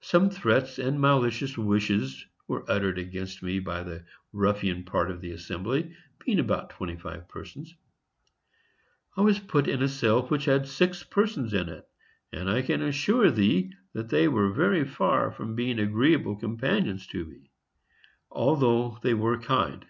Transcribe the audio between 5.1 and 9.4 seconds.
of the assembly, being about twenty five persons. I was